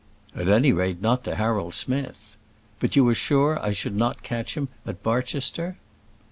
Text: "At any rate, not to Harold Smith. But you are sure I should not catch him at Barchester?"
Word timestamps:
"At 0.35 0.49
any 0.49 0.71
rate, 0.73 0.99
not 0.99 1.23
to 1.25 1.35
Harold 1.35 1.75
Smith. 1.75 2.35
But 2.79 2.95
you 2.95 3.07
are 3.09 3.13
sure 3.13 3.63
I 3.63 3.69
should 3.69 3.95
not 3.95 4.23
catch 4.23 4.57
him 4.57 4.67
at 4.83 5.03
Barchester?" 5.03 5.77